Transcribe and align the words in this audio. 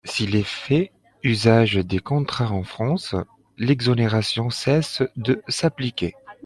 S'il 0.03 0.35
est 0.35 0.41
fait 0.41 0.91
usage 1.21 1.75
des 1.75 1.99
contrats 1.99 2.49
en 2.51 2.63
France, 2.63 3.13
l'exonération 3.59 4.49
cesse 4.49 5.03
de 5.15 5.43
s'appliquer. 5.47 6.15